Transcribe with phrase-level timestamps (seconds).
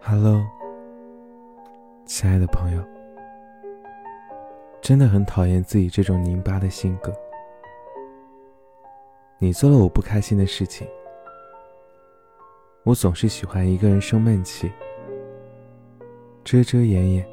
[0.00, 0.46] Hello，
[2.06, 2.82] 亲爱的朋友，
[4.80, 7.12] 真的很讨厌自己这种拧巴的性格。
[9.38, 10.86] 你做了我不开心的事情，
[12.84, 14.72] 我总是喜欢一个人生闷气，
[16.42, 17.28] 遮遮掩掩，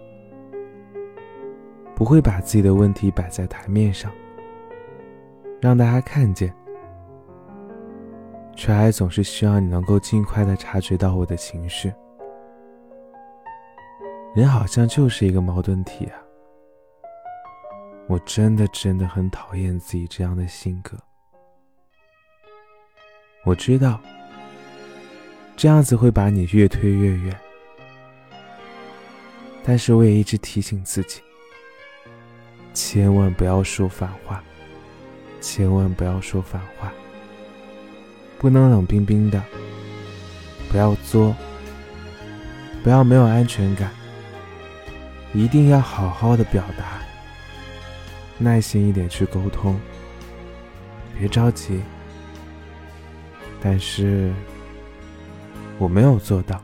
[1.96, 4.12] 不会把自己的问题摆在台面上，
[5.62, 6.54] 让大家看见，
[8.54, 11.94] 却还总是希望你能够尽快的察觉到我的情绪。
[14.36, 16.20] 人好像就是一个矛盾体啊！
[18.06, 20.98] 我真的真的很讨厌自己这样的性格。
[23.46, 23.98] 我知道，
[25.56, 27.40] 这样子会把你越推越远，
[29.64, 31.22] 但是我也一直提醒自己，
[32.74, 34.44] 千万不要说反话，
[35.40, 36.92] 千万不要说反话，
[38.38, 39.42] 不能冷冰冰的，
[40.70, 41.34] 不要作，
[42.84, 43.90] 不要没有安全感。
[45.36, 47.02] 一定要好好的表达，
[48.38, 49.78] 耐心一点去沟通，
[51.20, 51.82] 别着急。
[53.62, 54.32] 但是
[55.78, 56.62] 我没有做到，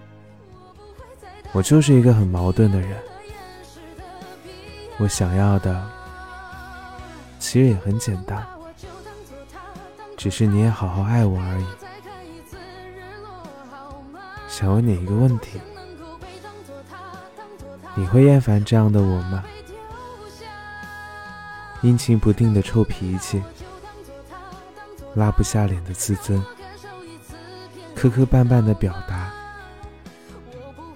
[1.52, 2.98] 我就是一个很矛盾的人。
[5.00, 5.86] 我想要的
[7.40, 8.42] 其实也很简单，
[10.16, 11.66] 只是你也好好爱我而已。
[14.48, 15.60] 想问你一个问题。
[17.96, 19.44] 你会厌烦这样的我吗？
[21.82, 23.42] 阴晴不定的臭脾气，
[25.16, 26.44] 拉不下脸的自尊，
[27.96, 29.32] 磕磕绊绊的表达，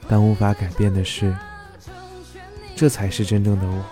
[0.08, 1.36] 但无法改变的是，
[2.76, 3.84] 这才是真正的我。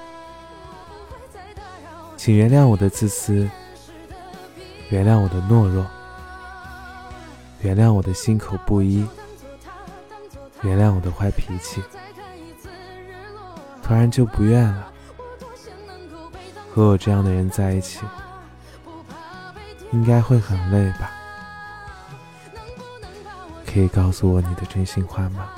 [2.15, 3.49] 请原谅我的自私，
[4.89, 5.85] 原谅我的懦弱，
[7.61, 9.05] 原谅我的心口不一，
[10.61, 11.81] 原谅我的坏脾气。
[13.83, 14.87] 突然就不愿了，
[16.73, 17.99] 和我这样的人在一起，
[19.91, 21.11] 应该会很累吧？
[23.65, 25.49] 可以告诉我你的真心话吗？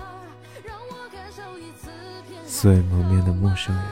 [2.48, 3.84] 素未谋面的陌生人，